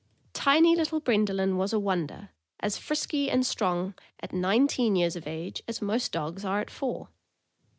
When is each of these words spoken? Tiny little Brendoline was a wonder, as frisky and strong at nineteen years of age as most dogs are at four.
Tiny 0.33 0.75
little 0.75 0.99
Brendoline 0.99 1.57
was 1.57 1.73
a 1.73 1.79
wonder, 1.79 2.29
as 2.59 2.75
frisky 2.79 3.29
and 3.29 3.45
strong 3.45 3.93
at 4.19 4.33
nineteen 4.33 4.95
years 4.95 5.15
of 5.15 5.27
age 5.27 5.61
as 5.67 5.79
most 5.79 6.11
dogs 6.11 6.43
are 6.43 6.59
at 6.59 6.71
four. 6.71 7.09